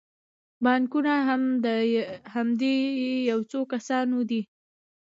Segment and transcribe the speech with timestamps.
[0.63, 1.67] بانکونه هم د
[2.33, 2.75] همدې
[3.31, 4.41] یو څو کسانو دي